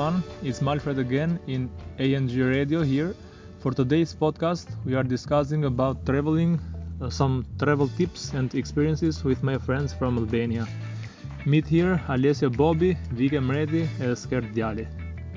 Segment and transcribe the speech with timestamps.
[0.00, 0.24] everyone.
[0.42, 3.14] It's Malfred again in ANG Radio here.
[3.60, 6.58] For today's podcast, we are discussing about traveling,
[7.02, 10.66] uh, some travel tips and experiences with my friends from Albania.
[11.44, 14.86] Meet here Alessia Bobby, Vika Mredi, and Skert Djali.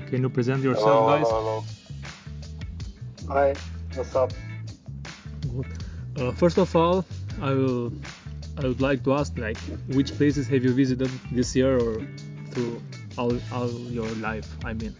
[0.08, 1.28] Can you present yourself, Hello, guys?
[1.28, 1.64] hello,
[3.28, 3.54] Hi,
[3.94, 4.32] what's up?
[5.52, 5.66] Good.
[6.18, 7.04] Uh, first of all,
[7.42, 7.92] I will,
[8.56, 9.58] I would like to ask, like,
[9.92, 12.00] which places have you visited this year or
[12.52, 12.80] through
[13.18, 14.48] all, all your life?
[14.64, 14.94] I mean,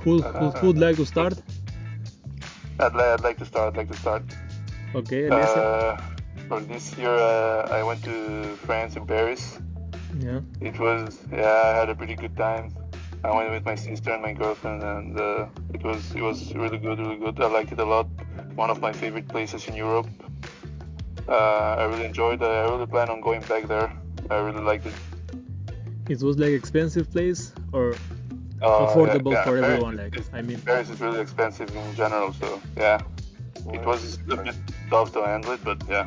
[0.00, 1.34] who, who, who would like to start?
[2.80, 3.72] I'd, li- I'd like to start.
[3.74, 4.22] I'd like to start.
[4.94, 5.28] Okay.
[5.28, 5.96] Uh,
[6.48, 9.58] for this year, uh, I went to France and Paris.
[10.20, 10.40] yeah.
[10.60, 12.74] It was, yeah, I had a pretty good time.
[13.24, 16.76] I went with my sister and my girlfriend, and uh, it was it was really
[16.78, 17.40] good, really good.
[17.40, 18.08] I liked it a lot.
[18.56, 20.08] One of my favorite places in Europe.
[21.28, 22.42] Uh, I really enjoyed.
[22.42, 22.44] it.
[22.44, 23.92] I really plan on going back there.
[24.28, 24.94] I really liked it.
[26.12, 27.42] It was like expensive place
[27.78, 27.86] or
[28.62, 29.96] Uh, affordable yeah, yeah, for Paris everyone.
[30.02, 32.48] Like, I mean, Paris is really expensive in general, so
[32.84, 32.98] yeah.
[33.76, 34.56] It was a bit
[34.92, 36.06] tough to handle it, but yeah,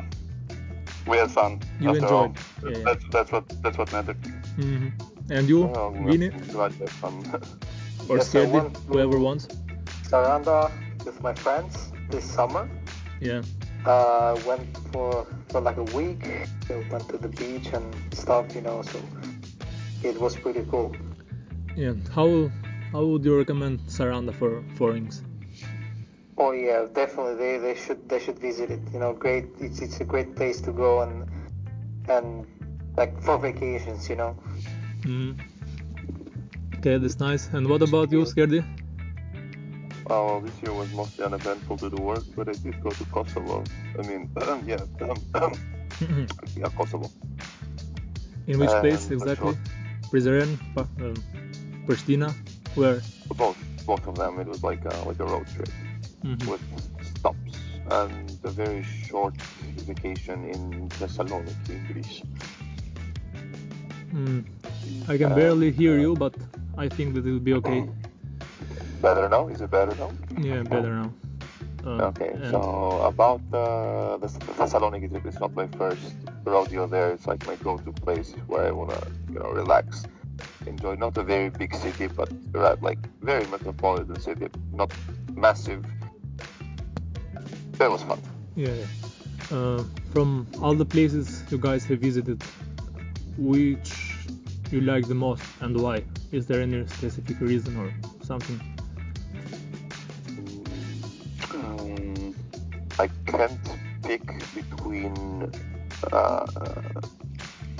[1.10, 1.52] we had fun.
[1.80, 2.70] You after enjoyed, all.
[2.70, 2.82] yeah.
[2.88, 4.20] That's that's what that's what mattered.
[4.66, 4.88] mhm.
[5.36, 7.14] and you, Well, I'm Vini, glad to have fun.
[8.08, 9.44] or Yes, I Skerdi, went whoever wants.
[10.10, 10.58] Saranda
[11.04, 11.72] with my friends
[12.12, 12.64] this summer.
[13.20, 13.42] Yeah.
[13.92, 15.10] Uh, went for
[15.50, 16.22] for like a week.
[16.68, 17.86] We went to the beach and
[18.22, 18.78] stuff, you know.
[18.92, 18.98] So
[20.02, 20.94] it was pretty cool.
[21.76, 21.94] Yeah.
[22.14, 22.50] How
[22.92, 25.22] how would you recommend Saranda for foreigners?
[26.38, 27.36] Oh yeah, definitely.
[27.36, 28.80] They they should they should visit it.
[28.92, 29.46] You know, great.
[29.60, 31.26] It's it's a great place to go and
[32.08, 32.46] and
[32.96, 34.08] like for vacations.
[34.08, 34.36] You know.
[35.02, 35.36] Mhm.
[36.78, 37.48] Okay, that's nice.
[37.52, 38.64] And what about you, Skerdi?
[40.08, 43.64] well, this year was mostly uneventful due to work, but I did go to Kosovo.
[43.98, 44.30] I mean,
[44.66, 44.78] yeah,
[46.56, 47.10] yeah, Kosovo.
[48.46, 49.56] In which place for exactly?
[50.10, 51.14] Prizren, um,
[51.86, 52.32] Pristina,
[52.74, 53.00] where?
[53.36, 54.38] Both both of them.
[54.40, 55.68] It was like a, like a road trip.
[56.24, 56.48] Mhm.
[56.50, 56.62] with
[57.02, 57.54] stops
[57.90, 59.34] and a very short
[59.86, 62.22] vacation in Thessaloniki, in Greece.
[64.12, 64.42] Mm.
[65.08, 66.34] I can Uh, barely hear uh, you, but
[66.76, 67.84] I think that it will be okay.
[69.02, 69.46] Better now?
[69.48, 70.10] Is it better now?
[70.48, 71.10] Yeah, better now.
[71.86, 74.26] Um, Okay, and- so about uh, the
[74.58, 77.12] Thessaloniki trip, it's not my first rodeo there.
[77.12, 79.00] It's like my go-to place where I wanna,
[79.32, 80.04] you know, relax,
[80.66, 80.96] enjoy.
[80.96, 82.28] Not a very big city, but
[82.82, 84.92] like very metropolitan city, not
[85.36, 85.84] massive.
[87.78, 88.20] That was fun.
[88.56, 88.70] Yeah.
[88.74, 89.56] yeah.
[89.56, 92.42] Uh, from all the places you guys have visited,
[93.38, 94.16] which
[94.72, 96.02] you like the most and why?
[96.32, 97.92] Is there any specific reason or
[98.24, 98.60] something?
[102.98, 103.60] I can't
[104.02, 104.24] pick
[104.54, 105.52] between
[106.12, 106.46] uh,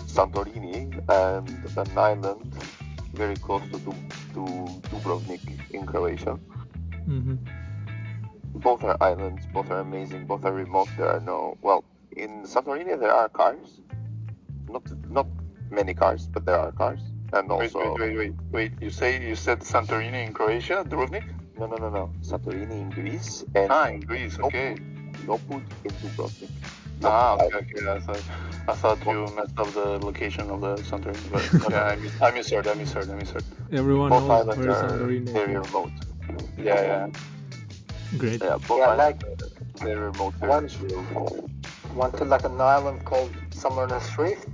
[0.07, 2.53] Santorini and an island
[3.15, 4.45] very close to, Dub- to
[4.91, 5.41] Dubrovnik
[5.73, 6.39] in Croatia.
[7.07, 7.37] hmm
[8.55, 10.89] Both are islands, both are amazing, both are remote.
[10.97, 11.85] There are no well
[12.17, 13.81] in Santorini there are cars,
[14.69, 15.29] not not
[15.71, 17.01] many cars, but there are cars,
[17.33, 18.73] and also Wait, wait, wait, wait, wait.
[18.81, 21.25] You say you said Santorini in Croatia, Dubrovnik?
[21.59, 24.39] no no no no Santorini in Greece and Ah, in Greece.
[24.41, 24.77] Okay.
[25.27, 26.51] Lopud in Dubrovnik.
[27.05, 27.89] Ah, okay, okay.
[27.91, 28.23] I thought
[28.69, 32.31] I thought you messed up the location of the Santorini, but yeah, I, mis- I
[32.31, 32.67] misheard.
[32.67, 33.11] I misheard.
[33.11, 33.45] I misheard.
[33.73, 35.93] Everyone both knows islands where are Santorini very remote.
[36.59, 37.09] Yeah, yeah.
[38.19, 38.43] Great.
[38.43, 39.43] Yeah, both Yeah, islands like-
[39.83, 40.35] are very remote.
[40.35, 41.05] Very One- chill.
[41.95, 44.45] Went to like an island called Summernes Reef,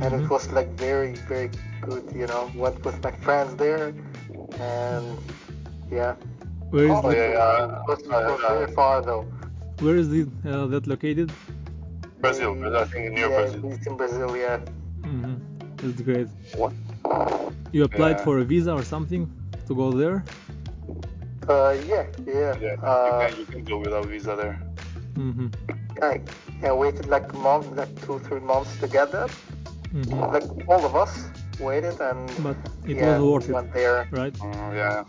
[0.00, 0.24] and Mhm.
[0.24, 2.04] it was like very very good.
[2.14, 3.92] You know, went with my friends there,
[4.58, 5.18] and
[5.90, 6.14] yeah.
[6.70, 7.64] Where is Oh, the, yeah, yeah.
[7.64, 9.26] It was, it was very far though.
[9.80, 11.32] Where is the, uh, that located?
[12.20, 12.52] Brazil.
[12.76, 13.72] I think near yeah, Brazil.
[13.72, 14.58] It's in Brazil, yeah.
[15.02, 15.34] hmm
[15.80, 16.28] That's great.
[16.56, 16.72] What?
[17.72, 18.24] You applied Yeah.
[18.24, 19.22] for a visa or something
[19.66, 20.24] to go there?
[21.48, 22.54] Uh, yeah, yeah.
[22.60, 24.60] Yeah, Uh, you, can, you can go without visa there.
[25.14, 25.48] Mm-hmm.
[26.02, 26.20] I,
[26.62, 29.28] I waited like a month, like two, three months together.
[29.92, 31.12] hmm Like all of us
[31.58, 32.56] waited, and But
[32.86, 34.06] it yeah, was worth we it, went there.
[34.10, 34.34] right?
[34.34, 35.04] Mm, yeah.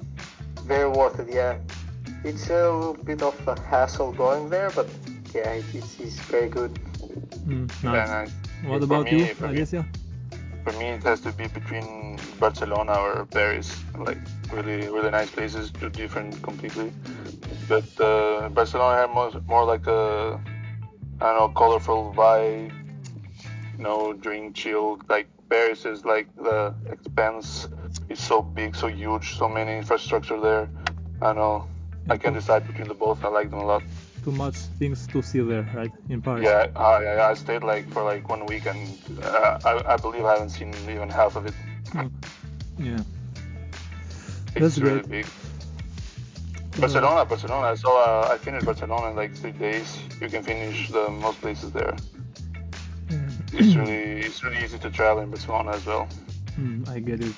[0.66, 1.58] Very worth it, yeah.
[2.24, 4.88] It's a little bit of a hassle going there, but
[5.34, 6.72] yeah, it, it's, it's very good.
[7.48, 8.10] Mm, Yeah, nice.
[8.10, 8.32] nice.
[8.64, 9.86] What For about me- you, for me- Alessia?
[10.64, 13.84] For me, it has to be between Barcelona or Paris.
[13.98, 14.20] Like
[14.54, 16.94] really, really nice places, two different completely.
[17.68, 20.40] But uh, Barcelona had more, more like a,
[21.20, 22.72] I don't know, colorful vibe.
[23.78, 25.00] You know, drink, chill.
[25.10, 27.68] Like Paris is like the expense
[28.10, 30.70] is so big, so huge, so many infrastructure there.
[31.24, 31.68] I don't know.
[32.12, 33.24] I can decide between the both.
[33.24, 33.84] I like them a lot.
[34.26, 35.92] Too much things to see there, right?
[36.10, 36.44] In Paris.
[36.44, 38.80] Yeah, I, I- stayed like for like one week, and
[39.24, 41.54] uh, I, I believe I haven't seen even half of it.
[41.86, 42.12] Mm.
[42.78, 43.00] Yeah.
[44.56, 45.26] It's That's really great.
[45.26, 45.28] big.
[46.80, 47.68] Barcelona, Barcelona.
[47.68, 47.94] I saw.
[48.04, 49.90] Uh, I finished Barcelona in like three days.
[50.22, 51.96] You can finish the most places there.
[53.54, 56.08] It's really, it's really easy to travel in Barcelona as well.
[56.60, 57.36] Mm, I get it.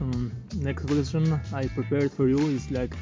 [0.00, 2.94] Um, next question I prepared for you is like,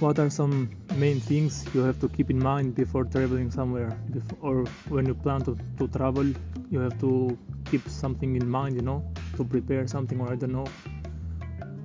[0.00, 3.96] what are some main things you have to keep in mind before traveling somewhere,
[4.40, 6.24] or when you plan to, to travel,
[6.70, 7.36] you have to
[7.70, 9.04] keep something in mind, you know,
[9.36, 10.66] to prepare something, or I don't know.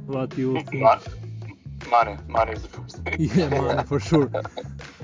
[0.07, 0.83] What you think?
[1.89, 3.15] Money, money is the first thing.
[3.35, 4.29] Yeah, money for sure.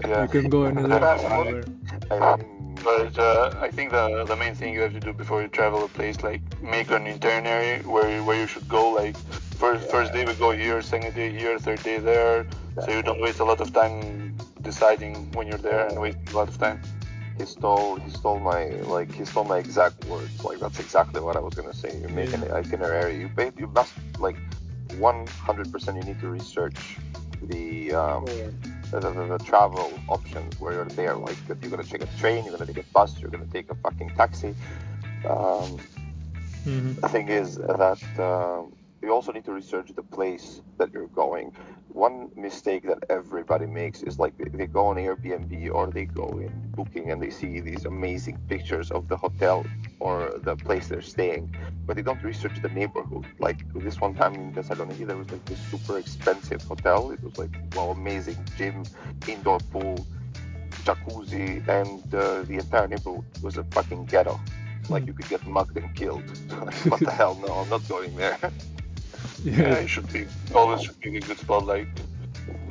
[0.05, 0.23] Yeah.
[0.23, 1.03] You can go anywhere.
[1.03, 1.63] Anywhere.
[2.11, 2.37] I
[2.83, 5.85] But uh, I think the the main thing you have to do before you travel
[5.85, 8.83] a place like make an itinerary where you- where you should go.
[8.91, 9.15] Like
[9.61, 12.45] first first day we go here, second day here, third day there,
[12.83, 16.35] so you don't waste a lot of time deciding when you're there and waste a
[16.37, 16.79] lot of time.
[17.37, 18.61] he stole he stole my
[18.95, 20.43] like he stole my exact words.
[20.43, 21.91] Like that's exactly what I was gonna say.
[22.01, 23.19] You make an itinerary.
[23.19, 24.37] You ba- you must like
[24.99, 26.97] 100% you need to research
[27.43, 28.49] the um, Yeah.
[28.91, 31.15] the, the, the travel options where you're there.
[31.15, 33.69] Like if you're gonna take a train, you're gonna take a bus, you're gonna take
[33.69, 34.55] a fucking taxi.
[35.27, 35.79] Um,
[36.65, 37.01] Mhm.
[37.01, 38.74] the thing is that um,
[39.05, 41.55] you also need to research the place that you're going.
[41.89, 46.51] One mistake that everybody makes is like they, go on Airbnb or they go in
[46.75, 49.63] Booking and they see these amazing pictures of the hotel
[49.99, 51.55] or the place they're staying,
[51.85, 53.25] but they don't research the neighborhood.
[53.39, 57.11] Like this one time in Thessaloniki, there was like this super expensive hotel.
[57.11, 58.83] It was like wow, amazing gym,
[59.27, 60.05] indoor pool,
[60.83, 64.39] jacuzzi, and uh, the entire neighborhood was a fucking ghetto.
[64.89, 66.27] Like you could get mugged and killed.
[66.89, 67.35] what the hell?
[67.35, 68.37] No, I'm not going there.
[69.45, 71.65] Yeah, Yeah, it should be always should be a good spot.
[71.65, 71.89] Like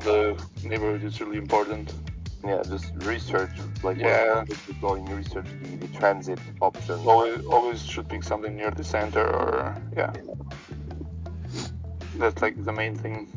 [0.00, 1.92] the neighborhood is really important.
[2.44, 4.44] yeah, just research like Yeah.
[4.80, 7.06] going, research the, the transit options.
[7.06, 10.12] Always always should pick something near the center or yeah.
[12.16, 13.28] That's like the main thing.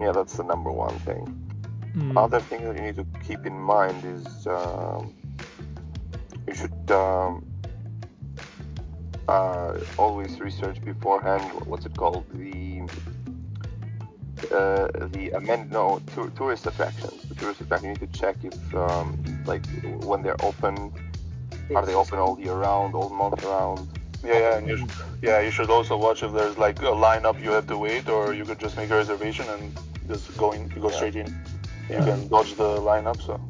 [0.00, 1.24] Yeah, that's the number one thing.
[1.96, 2.16] Mm.
[2.16, 5.14] Other thing that you need to keep in mind is um,
[6.48, 7.44] you should um,
[9.32, 11.52] uh, always research beforehand.
[11.64, 12.24] What's it called?
[12.30, 12.82] The
[14.50, 17.24] uh, the amend no tour, tourist attractions.
[17.28, 17.88] The tourist attraction.
[17.90, 19.06] You need to check if um,
[19.46, 20.92] like when they're open.
[21.74, 23.88] Are they open all year round, all month round?
[24.24, 24.90] Yeah, yeah, and you sh-
[25.22, 28.34] yeah, you should also watch if there's like a lineup you have to wait, or
[28.34, 29.72] you could just make a reservation and
[30.08, 30.96] just go in, go Yeah.
[30.96, 31.28] straight in.
[31.88, 32.04] You Yeah.
[32.10, 33.22] can dodge the lineup.
[33.22, 33.40] So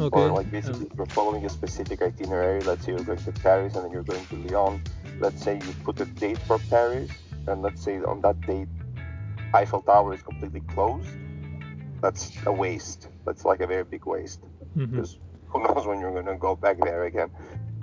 [0.00, 0.20] okay.
[0.20, 2.60] Or like basically um, you're following a specific itinerary.
[2.62, 4.82] Let's say you're going to Paris and then you're going to Lyon.
[5.20, 7.10] Let's say you put a date for Paris
[7.46, 8.68] and let's say on that date
[9.54, 11.08] Eiffel Tower is completely closed.
[12.00, 13.08] That's a waste.
[13.24, 14.40] That's like a very big waste.
[14.76, 14.90] mhm.
[14.90, 15.18] Because
[15.48, 17.30] who knows when you're going to go back there again.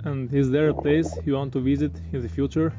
[0.04, 2.72] And is there a place you want to visit in the future?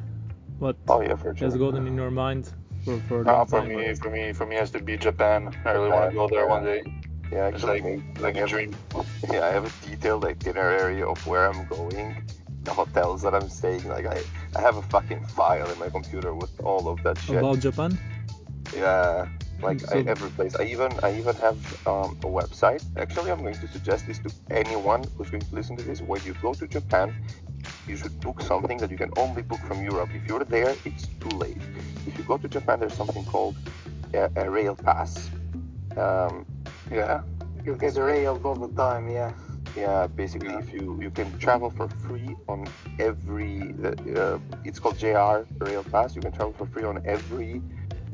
[0.60, 1.48] What Oh yeah, for sure.
[1.48, 2.52] has gotten in your mind
[2.86, 3.70] for, for a long for time?
[3.70, 5.52] me, for me, for me, has to be Japan.
[5.66, 6.84] I really want to go there one day.
[7.32, 8.76] Yeah, It's like mate, like I a have- dream.
[9.32, 12.22] Yeah, I have a detailed itinerary of where I'm going,
[12.64, 13.88] the hotels that I'm staying.
[13.88, 14.22] Like I,
[14.56, 17.38] I have a fucking file in my computer with all of that shit.
[17.38, 17.98] About Japan?
[18.76, 19.28] Yeah,
[19.62, 20.56] like I, So- every place.
[20.56, 22.84] I even I even have um, a website.
[22.98, 26.02] Actually, I'm going to suggest this to anyone who's going to listen to this.
[26.02, 27.14] When you go to Japan,
[27.88, 30.10] you should book something that you can only book from Europe.
[30.14, 31.58] If you're there, it's too late.
[32.06, 33.56] If you go to Japan, there's something called
[34.14, 35.30] a, a rail pass.
[35.98, 36.46] Um,
[36.92, 37.22] Yeah,
[37.66, 39.34] You get railed all the time, yeah.
[39.76, 40.60] yeah, basically, Yeah.
[40.60, 42.66] if you you can travel for free on
[43.00, 46.16] every, uh, uh, it's called JR Rail Pass.
[46.16, 47.62] You can travel for free on every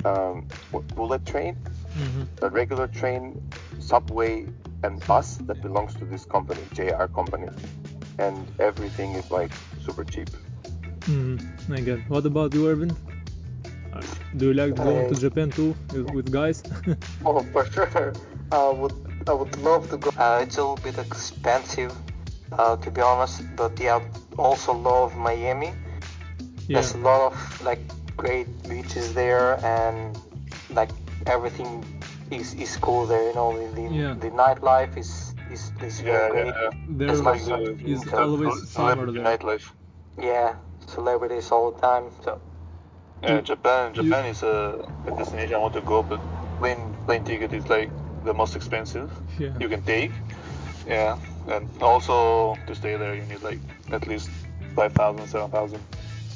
[0.05, 0.47] um,
[0.95, 1.55] bullet train
[1.93, 3.23] hmm a regular train,
[3.79, 4.45] subway,
[4.83, 7.47] and bus that belongs to this company, JR company,
[8.19, 9.51] and everything is like
[9.85, 10.29] super cheap.
[11.07, 11.73] Mm-hmm.
[11.73, 11.99] I get.
[12.09, 12.95] What about you, Erwin?
[13.93, 14.03] Uh,
[14.38, 16.63] Do you like going to Japan too with, with guys?
[17.25, 18.13] Oh, for sure.
[18.51, 18.93] I would
[19.27, 20.09] I would love to go.
[20.17, 21.93] Uh, it's a little bit expensive,
[22.51, 23.43] uh, to be honest.
[23.55, 23.99] But yeah,
[24.37, 25.67] also love Miami.
[26.67, 26.75] yeah.
[26.75, 27.81] There's a lot of like
[28.17, 30.17] great beaches there, and
[30.71, 30.89] like
[31.25, 31.83] everything
[32.31, 33.27] is, is cool there.
[33.29, 34.13] You know, the the, Yeah.
[34.15, 36.53] the nightlife is is, is very yeah, great.
[36.61, 36.69] yeah.
[36.87, 39.23] There It's like the- is the- always Cele- summer there.
[39.23, 39.67] nightlife.
[40.17, 40.55] Yeah,
[40.87, 42.05] celebrities all the time.
[42.23, 42.39] So
[43.23, 43.93] Yeah, You- Japan.
[43.95, 44.55] you- Japan is a,
[45.07, 46.21] a destination I want to go, but
[46.59, 47.91] plane plane ticket is like
[48.23, 49.53] the most expensive Yeah.
[49.59, 50.11] you can take.
[50.88, 53.59] Yeah, and also to stay there you need like
[53.91, 54.29] at least
[54.75, 55.81] five thousand, seven thousand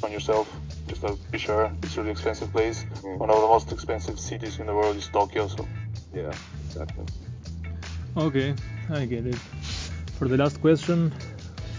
[0.02, 0.46] on yourself
[0.88, 1.70] just to be sure.
[1.82, 2.84] It's a really expensive place.
[3.02, 3.18] Mm.
[3.18, 5.48] One of the most expensive cities in the world is Tokyo.
[5.48, 5.66] So
[6.12, 6.32] Yeah,
[6.66, 7.04] exactly.
[8.16, 8.54] Okay,
[8.90, 9.40] I get it.
[10.18, 11.12] For the last question,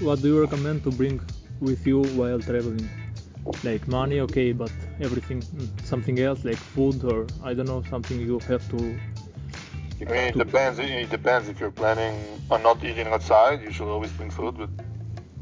[0.01, 1.21] what do you recommend to bring
[1.61, 2.89] with you while traveling?
[3.63, 5.41] Like money, okay, but everything
[5.83, 8.97] something else like food or I don't know something you have to.
[10.01, 10.79] I mean, it depends.
[10.79, 11.47] It depends.
[11.49, 12.15] If you're planning
[12.51, 14.55] on not eating outside, you should always bring food.
[14.57, 14.69] But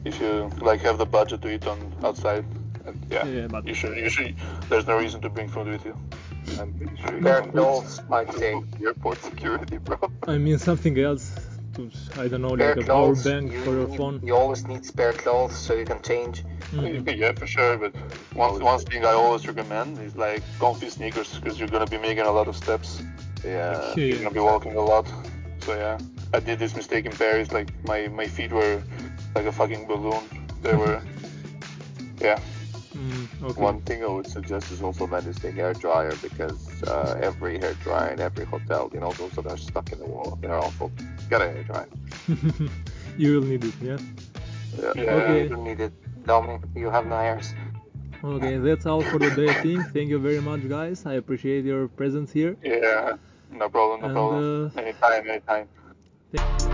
[0.05, 2.45] if you like have the budget to eat on outside,
[3.09, 3.97] yeah, Yeah, but- you should.
[3.97, 4.35] You should.
[4.69, 5.95] There's no reason to bring food with you.
[6.59, 7.21] I'm pretty sure.
[7.21, 8.29] Bare you clothes, I'd.
[8.81, 9.97] Airport security, bro.
[10.27, 11.33] I mean something else.
[11.75, 14.19] To, I don't know Spare like a power bank you, for your need- phone.
[14.23, 16.43] you always need spare clothes so you can change.
[16.71, 17.17] Mhm.
[17.17, 17.77] Yeah, for sure.
[17.77, 17.95] But
[18.35, 22.25] one one thing I always recommend is like comfy sneakers because you're gonna be making
[22.27, 23.01] a lot of steps.
[23.43, 23.93] Yeah.
[23.95, 25.07] You're gonna be walking a lot.
[25.61, 25.97] So yeah,
[26.33, 27.51] I did this mistake in Paris.
[27.51, 28.81] Like my my feet were
[29.35, 30.23] like a fucking balloon.
[30.61, 31.01] They were.
[32.21, 32.39] Yeah.
[32.95, 33.61] Mm, okay.
[33.61, 37.59] One thing I would suggest is also man is the hair dryer because uh, every
[37.59, 40.55] hair dryer in every hotel, you know, those that are stuck in the wall, they're
[40.55, 40.89] awful.
[41.29, 41.89] Get a hair dryer.
[43.17, 43.97] you will need it, yeah.
[44.79, 44.93] Yeah.
[44.95, 45.11] Yeah.
[45.15, 45.43] Okay.
[45.43, 45.93] You don't need it.
[46.25, 47.53] Domi, you have no hairs.
[48.23, 49.49] Okay, that's all for today.
[49.49, 49.85] I think.
[49.91, 51.05] Thank you very much, guys.
[51.05, 52.55] I appreciate your presence here.
[52.63, 53.17] Yeah.
[53.57, 54.01] No problem.
[54.01, 54.71] No problem.
[54.75, 55.29] uh, anytime.
[55.29, 56.72] Anytime.